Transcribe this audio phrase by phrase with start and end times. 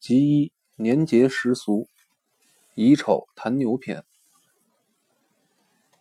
[0.00, 1.86] 集一年节时俗，
[2.74, 4.02] 乙丑谈牛篇。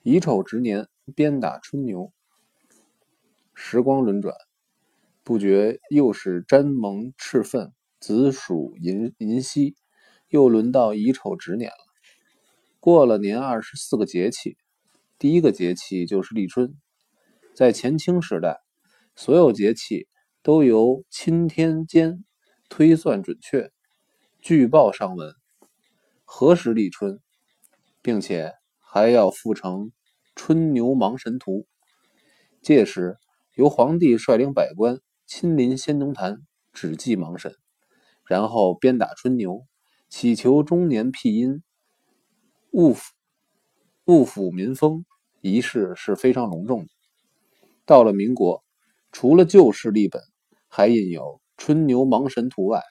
[0.04, 2.14] 乙丑值年，鞭打春牛。
[3.54, 4.34] 时光轮转，
[5.22, 9.76] 不觉又是沾蒙赤愤，子鼠寅寅夕，
[10.30, 11.78] 又轮到乙丑值年了。
[12.80, 14.56] 过了年二十四个节气，
[15.18, 16.74] 第一个节气就是立春。
[17.54, 18.62] 在前清时代，
[19.18, 20.08] 所有节气
[20.42, 22.24] 都由钦天监
[22.70, 23.74] 推算准确。
[24.42, 25.36] 据报上文，
[26.24, 27.20] 何时立春，
[28.02, 29.92] 并且还要附成
[30.34, 31.68] 春牛芒神图。
[32.62, 33.18] 届时，
[33.56, 36.38] 由皇帝率领百官亲临先农坛，
[36.72, 37.54] 指祭芒神，
[38.26, 39.66] 然后鞭打春牛，
[40.08, 41.62] 祈求终年辟阴、
[42.72, 42.96] 物
[44.06, 45.06] 物抚民风。
[45.42, 46.90] 仪式是非常隆重的。
[47.86, 48.64] 到了民国，
[49.12, 50.22] 除了旧式立本
[50.68, 52.82] 还印有春牛芒神图外，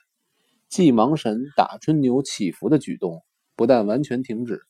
[0.69, 3.25] 祭芒神、打春牛祈福的举动
[3.57, 4.61] 不但完全停止，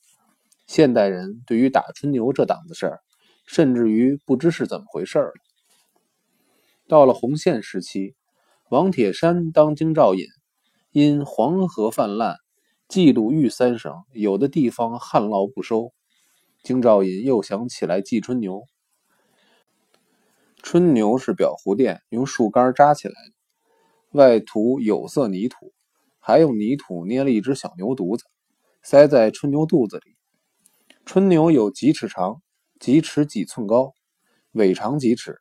[0.67, 3.01] 现代人对于打春牛这档子事儿，
[3.47, 5.33] 甚至于不知是怎么回事了。
[6.87, 8.15] 到了洪宪时期，
[8.71, 10.25] 王铁山当京兆尹，
[10.93, 12.37] 因黄河泛滥，
[12.87, 15.93] 记录豫三省有的地方旱涝不收，
[16.63, 18.63] 京兆尹又想起来祭春牛。
[20.63, 23.33] 春牛是裱糊店用树干扎起来的，
[24.13, 25.73] 外涂有色泥土。
[26.29, 28.25] 还用泥土捏了一只小牛犊子，
[28.83, 30.15] 塞在春牛肚子里。
[31.07, 32.43] 春牛有几尺长，
[32.79, 33.95] 几尺几寸高，
[34.53, 35.41] 尾长几尺，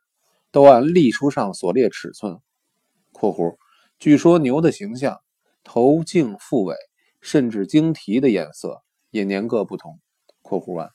[0.50, 2.38] 都按历书上所列尺寸
[3.12, 3.58] （括弧）。
[4.00, 5.18] 据说牛的形象、
[5.62, 6.74] 头颈腹尾，
[7.20, 10.00] 甚至经蹄的颜色也年各不同
[10.40, 10.88] （括弧完）。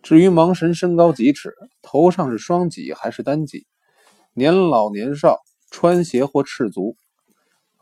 [0.00, 3.66] 至于盲神身高几尺，头上是双脊还是单脊，
[4.32, 5.40] 年老年少，
[5.72, 6.96] 穿鞋或赤足。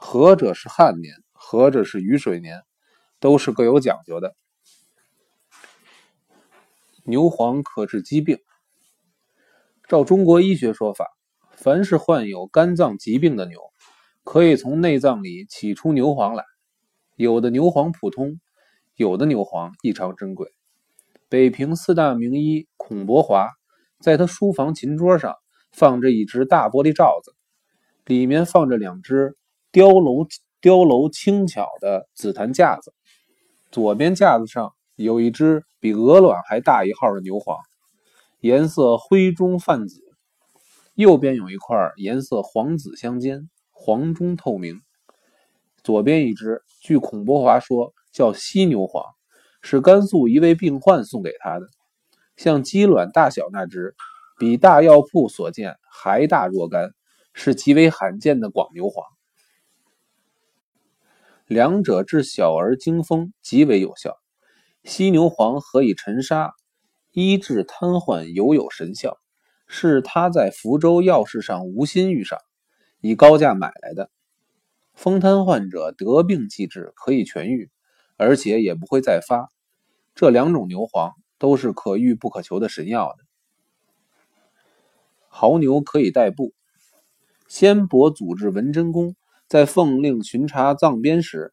[0.07, 2.63] 何者是旱年，何者是雨水年，
[3.21, 4.37] 都是各有讲究的。
[7.05, 8.39] 牛黄可治疾病。
[9.89, 11.07] 照中国医学说法，
[11.53, 13.59] 凡是患有肝脏疾病的牛，
[14.25, 16.45] 可以从内脏里取出牛黄来。
[17.17, 18.39] 有的牛黄普通，
[18.97, 20.53] 有的牛黄异常珍贵。
[21.31, 23.49] 北平四大名医孔伯华，
[24.01, 25.35] 在他书房琴桌上
[25.73, 27.35] 放着一只大玻璃罩子，
[28.05, 29.35] 里面放着两只。
[29.75, 30.25] 雕镂
[30.61, 32.95] 雕镂轻巧的紫檀架子，
[33.73, 37.59] 左边架子上有一只比鹅卵还大一号的牛黄，
[38.39, 39.99] 颜色灰中泛紫；
[40.95, 44.81] 右边有一块颜色黄紫相间，黄中透明。
[45.83, 49.05] 左边一只，据孔伯华说叫犀牛黄，
[49.61, 51.67] 是甘肃一位病患送给他的，
[52.37, 53.97] 像鸡卵大小那只，
[54.39, 56.93] 比大药铺所见还大若干，
[57.33, 59.05] 是极为罕见的广牛黄。
[61.47, 64.17] 两者治小儿惊风极为有效，
[64.83, 66.55] 犀牛黄何以沉沙，
[67.13, 69.19] 医治瘫痪尤有神效。
[69.67, 72.39] 是他在福州药市上无心遇上，
[73.01, 74.11] 以高价买来的。
[74.95, 77.71] 风瘫患者得病即治，可以痊愈，
[78.17, 79.51] 而且也不会再发。
[80.15, 83.25] 这两种牛黄都是可遇不可求的神药的。
[85.29, 86.55] 牦牛可以代步。
[87.49, 89.15] 先伯祖制文贞公。
[89.47, 91.53] 在奉令巡查藏边时，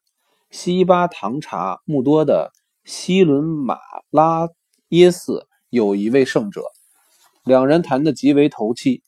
[0.50, 2.52] 西巴唐察木多的
[2.86, 3.78] 西伦马
[4.10, 4.48] 拉
[4.90, 6.64] 耶寺有一位圣者，
[7.44, 9.04] 两人谈得极为投契，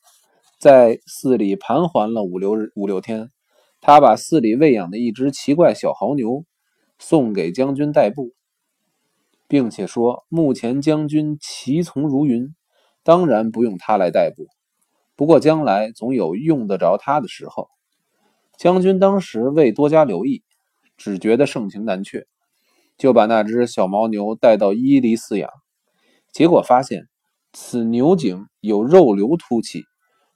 [0.58, 3.30] 在寺里盘桓了五六日五六天。
[3.80, 6.44] 他把寺里喂养的一只奇怪小牦牛
[6.98, 8.32] 送给将军代步，
[9.46, 12.54] 并且说：“目前将军骑从如云，
[13.02, 14.46] 当然不用他来代步，
[15.16, 17.68] 不过将来总有用得着他的时候。”
[18.56, 20.42] 将军当时未多加留意，
[20.96, 22.26] 只觉得盛情难却，
[22.96, 25.50] 就把那只小牦牛带到伊犁饲养。
[26.32, 27.08] 结果发现，
[27.52, 29.84] 此牛颈有肉瘤凸起，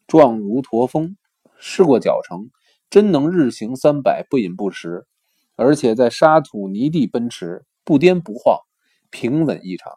[0.06, 1.16] 状如驼峰。
[1.60, 2.50] 试过脚程，
[2.88, 5.06] 真能日行三百，不饮不食，
[5.56, 8.58] 而且在沙土泥地奔驰，不颠不晃，
[9.10, 9.92] 平稳异常。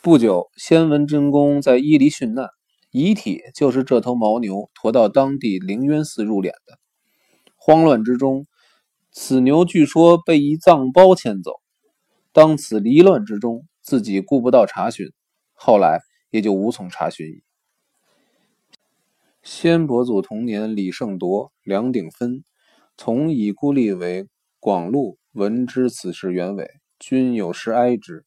[0.00, 2.48] 不久，先文真公在伊犁殉难。
[2.90, 6.78] 遗体就是这头牦牛驮到当地灵渊寺入殓的。
[7.56, 8.46] 慌乱之中，
[9.12, 11.52] 此牛据说被一藏包牵走。
[12.32, 15.08] 当此离乱之中，自己顾不到查询，
[15.52, 16.00] 后来
[16.30, 17.42] 也就无从查询矣。
[19.42, 22.44] 先伯祖同年，李胜铎、梁鼎芬
[22.96, 24.28] 从已故立为
[24.60, 26.68] 广禄，闻知此事原委，
[26.98, 28.24] 均有失哀之。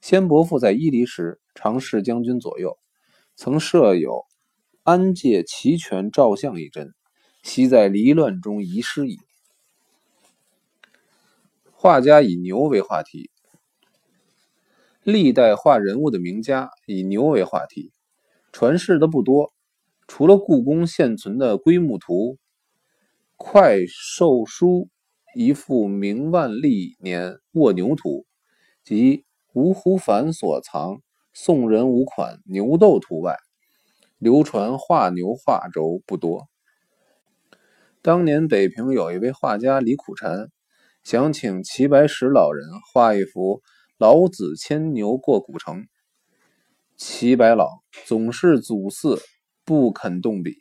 [0.00, 2.78] 先伯父在伊犁时，常侍将军左右。
[3.40, 4.24] 曾设有
[4.82, 6.92] 安界齐全照相一针，
[7.44, 9.16] 悉在离乱中遗失矣。
[11.70, 13.30] 画家以牛为话题，
[15.04, 17.92] 历代画人物的名家以牛为话题，
[18.50, 19.52] 传世的不多，
[20.08, 22.38] 除了故宫现存的龟木图、
[23.36, 24.88] 快寿书
[25.36, 28.26] 一幅明万历年卧牛图
[28.82, 31.00] 及吴湖凡所藏
[31.40, 33.36] 宋人五款牛斗图外，
[34.18, 36.48] 流传画牛画轴不多。
[38.02, 40.48] 当年北平有一位画家李苦禅。
[41.04, 43.62] 想请齐白石老人画一幅
[43.98, 45.86] 老子牵牛过古城，
[46.96, 47.68] 齐白老
[48.04, 49.20] 总是阻嗣，
[49.64, 50.56] 不肯动笔。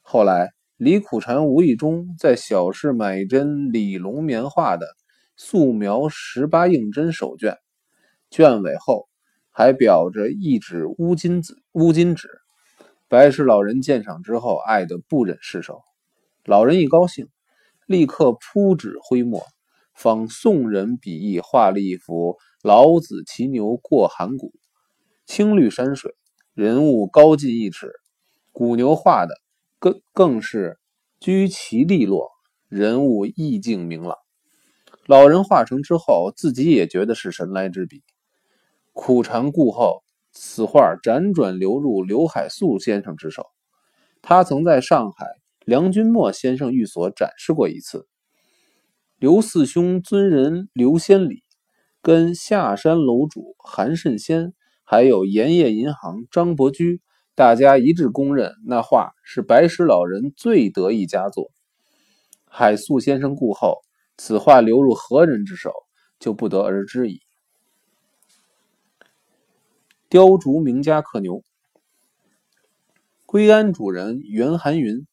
[0.00, 4.86] 后来李苦禅无意中在小市买一针李龙棉画的
[5.36, 7.58] 素描十八应真手卷，
[8.30, 9.10] 卷尾后
[9.58, 12.28] 还裱着一纸乌金子乌金纸。
[13.08, 15.80] 白石老人鉴赏之后，爱得不忍释手。
[16.44, 17.28] 老人一高兴，
[17.86, 19.42] 立刻铺纸挥墨。
[19.94, 24.52] 仿宋人笔意画了一幅老子骑牛过函谷，
[25.24, 26.14] 青绿山水，
[26.52, 27.90] 人物高近一尺，
[28.52, 29.34] 古牛画的
[29.78, 30.78] 更更是
[31.18, 32.28] 居奇利落，
[32.68, 34.18] 人物意境明朗。
[35.06, 38.02] 老人画成之后，自己也觉得是神来之笔。
[38.98, 40.02] 苦禅故后，
[40.32, 43.44] 此画辗转流入刘海粟先生之手，
[44.22, 45.26] 他曾在上海
[45.66, 48.08] 梁君墨先生寓所展示过一次。
[49.18, 51.42] 刘四兄尊人刘先礼，
[52.00, 57.02] 跟下山楼主韩慎先，还有盐业银行张伯驹，
[57.34, 61.52] 大家一致公认那画是白石老人最得意佳作。
[62.46, 63.76] 海粟先生故后，
[64.16, 65.70] 此画流入何人之手，
[66.18, 67.20] 就不得而知矣。
[70.16, 71.44] 雕竹名家刻牛，
[73.26, 75.06] 归安主人袁寒云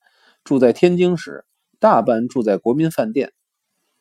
[0.45, 1.43] 住在天津时，
[1.77, 3.33] 大半住在国民饭店。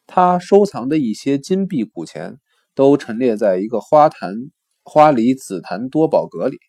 [0.06, 2.38] 他收藏的一些金币古钱
[2.76, 4.32] 都陈列在一个花坛
[4.84, 6.60] 花梨紫檀多宝阁里，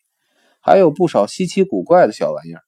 [0.58, 2.62] 还有不少稀奇古怪的小玩意儿。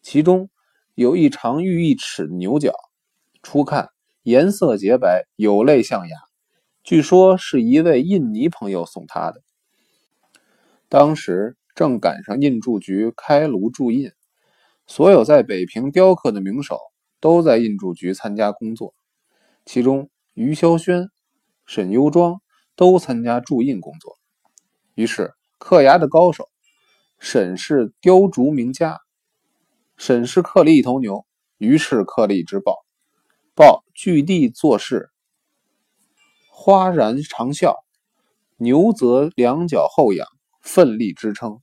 [0.00, 0.48] 其中
[0.94, 2.72] 有一长逾一尺的牛角，
[3.42, 3.90] 初看
[4.22, 6.16] 颜色洁白，有泪象牙，
[6.82, 9.43] 据说是一位印尼朋友送他的。
[10.88, 14.12] 当时正赶上印铸局开炉铸印，
[14.86, 16.78] 所有在北平雕刻的名手
[17.20, 18.94] 都在印铸局参加工作。
[19.64, 21.10] 其中，余潇轩、
[21.66, 22.40] 沈攸庄
[22.76, 24.18] 都参加铸印工作。
[24.94, 26.48] 于是，刻牙的高手
[27.18, 29.00] 沈氏雕竹名家，
[29.96, 31.24] 沈氏刻了一头牛，
[31.58, 32.84] 于是刻了一只豹。
[33.54, 35.10] 豹据地做事，
[36.50, 37.74] 花然长啸；
[38.56, 40.26] 牛则两脚后仰，
[40.64, 41.60] 奋力支撑。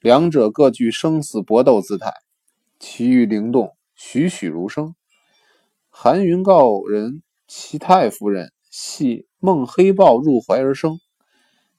[0.00, 2.12] 两者各具生死搏斗姿态，
[2.80, 4.96] 其余灵动，栩栩如生。
[5.90, 7.22] 韩云告人。
[7.52, 11.00] 其太夫人系梦黑豹入怀而生，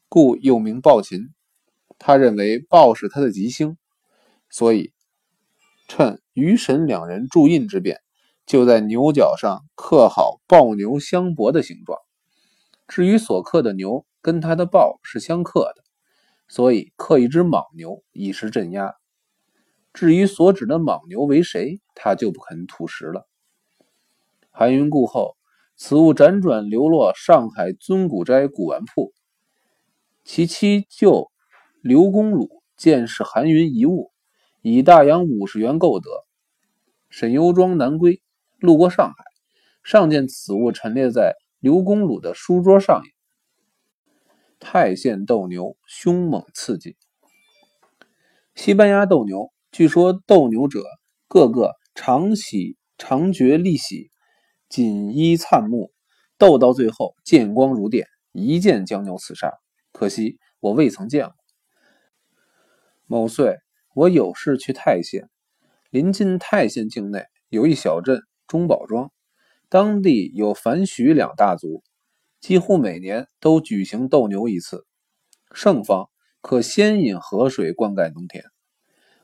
[0.10, 1.30] 故又名豹琴。
[1.98, 3.78] 他认为豹是他的吉星，
[4.50, 4.92] 所以
[5.88, 8.02] 趁于神两人铸印之便，
[8.46, 11.98] 就在牛角上刻好豹牛相搏的形状。
[12.86, 15.86] 至于所刻的牛跟他的豹是相克的，
[16.52, 18.94] 所以刻一只莽牛以示镇压。
[19.94, 23.26] 至于所指的莽牛为谁，他就不肯吐实了。
[24.52, 25.38] 韩云故后。
[25.78, 29.14] 此物辗转流落上海尊古斋古玩铺，
[30.24, 31.32] 其妻舅
[31.82, 34.12] 刘公鲁见是韩云遗物，
[34.62, 36.08] 以大洋五十元购得。
[37.10, 38.22] 沈攸庄南归，
[38.60, 39.26] 路过上海，
[39.82, 43.02] 上见此物陈列在刘公鲁的书桌上。
[44.62, 46.96] 泰县斗牛凶猛刺激。
[48.54, 50.84] 西班牙斗牛，据说斗牛者
[51.28, 54.12] 个个长喜长觉利喜。
[54.70, 55.92] 锦衣灿目，
[56.38, 59.52] 斗到最后剑光如电，一剑将牛刺杀。
[59.92, 61.36] 可惜我未曾见过。
[63.06, 63.58] 某岁，
[63.94, 65.28] 我有事去泰县，
[65.90, 69.12] 临近泰县境内有一小镇中宝庄，
[69.68, 71.84] 当地有樊徐两大族，
[72.42, 74.86] 几乎每年都举行斗牛一次，
[75.54, 76.10] 盛方
[76.42, 78.44] 可先引河水灌溉农田。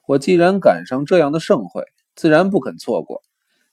[0.05, 1.83] 我既然赶上这样的盛会，
[2.15, 3.23] 自然不肯错过，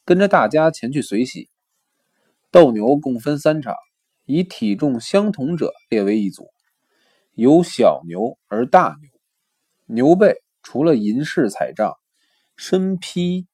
[0.06, 1.50] 跟着大家前去随喜。
[2.50, 3.74] 斗牛共分三场，
[4.24, 6.48] 以体重相同者列为一组，
[7.34, 9.10] 由小牛而大牛。
[9.86, 11.92] 牛背除了银饰彩帐，
[12.56, 13.46] 身披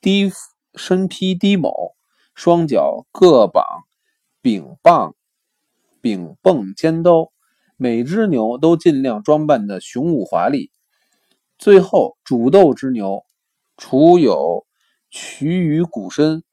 [0.00, 0.32] 低
[0.74, 1.94] 身披低某，
[2.34, 3.64] 双脚各绑
[4.46, 5.16] 柄棒
[6.00, 7.32] 柄泵尖刀，
[7.76, 10.70] 每只牛都尽量装扮的雄武华丽。
[11.58, 13.24] 最后主斗之牛，
[13.76, 14.64] 除有
[15.10, 16.44] 渠于骨身，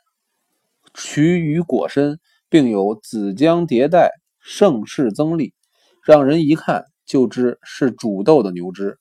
[0.95, 2.19] 渠于果身，
[2.49, 4.09] 并有子浆迭代，
[4.39, 5.53] 盛世增利，
[6.03, 8.97] 让人一看就知是煮豆的牛只。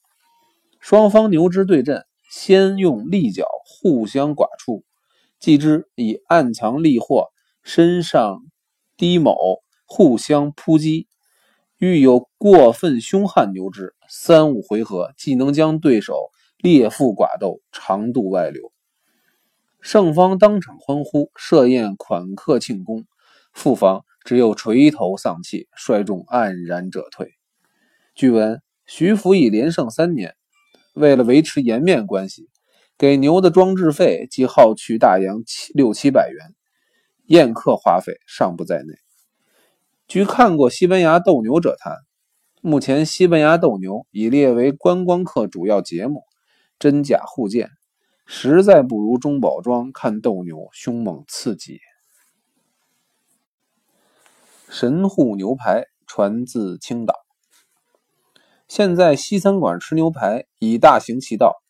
[0.80, 4.84] 双方牛只对阵，先用利角互相剐触，
[5.40, 7.28] 继之以暗藏利货，
[7.62, 8.42] 身上
[9.02, 11.08] 低某，互相扑击。
[11.76, 18.72] 遇有过分凶悍牛只，三五回合即能将对手裂腹寡斗，长度外流。
[19.80, 23.00] 胜方当场欢呼，设宴款客庆功；
[23.52, 27.32] 负方只有垂头丧气，率众黯然者退。
[28.14, 30.36] 据闻徐福已连胜三年。
[30.94, 32.48] 为了维持颜面关系，
[32.96, 36.54] 给牛的装置费即耗去大洋七六七百元，
[37.26, 38.94] 宴客花费尚不在内。
[40.08, 41.96] 据看过西班牙斗牛者谈，
[42.60, 46.24] 目前西班牙斗牛已列为观光客主要节目，
[46.78, 47.70] 真假互鉴，
[48.26, 51.80] 实在不如中宝庄看斗牛凶猛刺激。
[54.68, 57.14] 神户牛排传自青岛。
[58.68, 61.62] 现在西餐馆吃牛排已大行其道，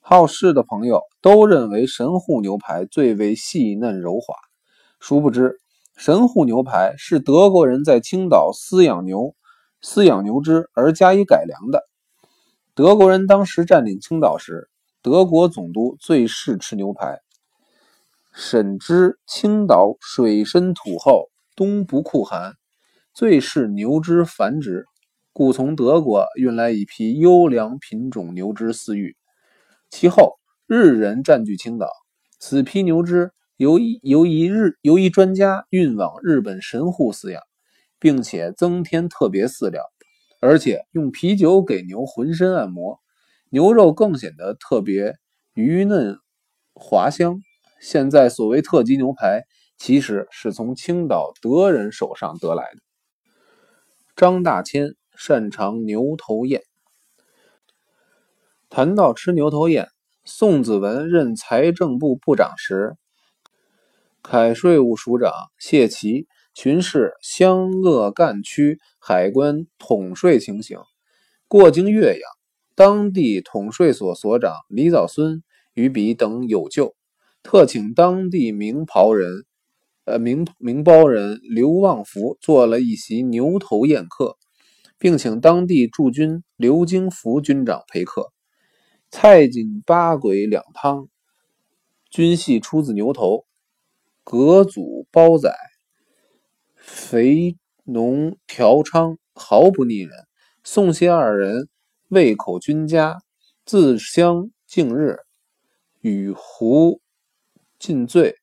[0.00, 4.34] 好事的朋友都认为神户牛排最为细嫩柔滑。
[5.06, 5.60] 殊不知，
[5.98, 9.36] 神户牛排是德国人在青岛饲养牛、
[9.82, 11.86] 饲养牛只而加以改良的。
[12.74, 14.70] 德国人当时占领青岛时，
[15.02, 17.20] 德国总督最嗜吃牛排。
[18.32, 22.54] 沈知青岛水深土厚，冬不酷寒，
[23.12, 24.86] 最适牛只繁殖。
[25.34, 29.18] 故从德国运来一批优良品种牛只饲育，
[29.90, 31.90] 其后日人占据青岛，
[32.38, 37.42] 此批牛只由由一日由一专家运往日本神户饲养，
[37.98, 39.82] 并且增添特别饲料，
[40.40, 43.00] 而且用啤酒给牛浑身按摩，
[43.50, 45.14] 牛肉更显得特别
[45.54, 46.18] 鱼嫩
[46.74, 47.40] 滑香。
[47.80, 49.44] 现在所谓特级牛排，
[49.78, 52.80] 其实是从青岛德人手上得来的。
[54.16, 54.94] 张大千。
[55.16, 56.62] 擅长牛头宴。
[58.68, 59.86] 谈到吃牛头宴，
[60.24, 62.96] 宋子文任财政部部长时，
[64.26, 70.78] 凯税务署长谢奇巡视湘鄂赣区海关统税情形。
[71.46, 72.22] 过经岳阳，
[72.74, 75.42] 当地统税所所长李早孙
[75.74, 76.94] 与彼等有救，
[77.42, 79.44] 特请当地名袍人，
[80.06, 84.38] 呃名名包人刘望福做了一席牛头宴客。
[84.96, 88.32] 并请当地驻军刘京福军长陪客，
[89.10, 91.08] 菜锦八鬼两汤，
[92.08, 93.44] 均系出自牛头，
[94.24, 95.54] 隔祖包宰，
[96.74, 100.10] 肥浓调昌，毫不腻人。
[100.64, 101.68] 宋谢二人
[102.08, 103.18] 胃口均佳，
[103.64, 105.18] 自相敬日，
[106.00, 107.00] 与胡
[107.78, 108.38] 尽醉，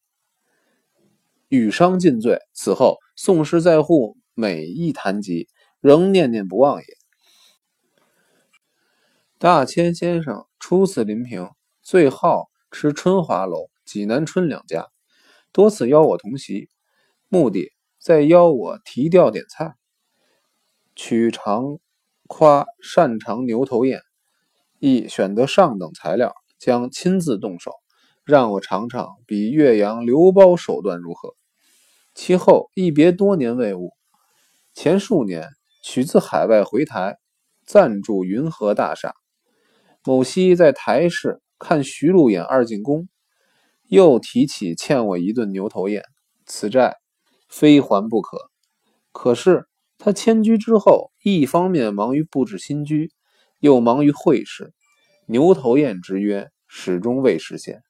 [1.49, 2.39] 与商尽醉。
[2.53, 5.49] 此后，宋氏在沪每一谈及。
[5.81, 6.85] 仍念念不忘也。
[9.39, 11.49] 大千先生初次临平，
[11.81, 14.90] 最好吃春华楼、济南春两家，
[15.51, 16.69] 多次邀我同席，
[17.27, 19.75] 目的在邀我提调点菜。
[20.95, 21.79] 取长
[22.27, 24.01] 夸擅长牛头宴，
[24.79, 27.71] 亦选择上等材料，将亲自动手，
[28.23, 31.35] 让我尝尝比岳阳刘包手段如何。
[32.13, 33.91] 其后一别多年未晤，
[34.73, 35.47] 前数年。
[35.83, 37.17] 取自海外回台，
[37.65, 39.15] 暂住云和大厦。
[40.05, 43.09] 某夕在台市看徐璐演二进宫，
[43.91, 46.05] 又提起欠我一顿牛头宴，
[46.45, 46.95] 此债
[47.49, 48.37] 非还不可。
[49.11, 49.67] 可是
[49.97, 53.11] 他迁居之后，一方面忙于布置新居，
[53.59, 54.73] 又忙于会试，
[55.27, 57.81] 牛头宴之约始终未实现。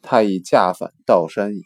[0.00, 1.62] 他已驾返道山矣。